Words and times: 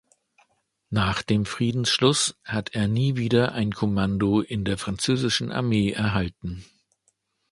Nach 0.89 1.21
dem 1.21 1.45
Friedensschluss 1.45 2.35
hat 2.43 2.73
er 2.73 2.87
nie 2.87 3.17
wieder 3.17 3.51
ein 3.51 3.71
Kommando 3.71 4.41
in 4.41 4.65
der 4.65 4.79
französischen 4.79 5.51
Armee 5.51 5.91
erhalten. 5.91 6.65